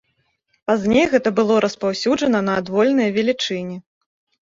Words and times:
Пазней 0.71 1.05
гэта 1.11 1.29
было 1.41 1.59
распаўсюджана 1.67 2.43
на 2.49 2.59
адвольныя 2.65 3.17
велічыні. 3.23 3.83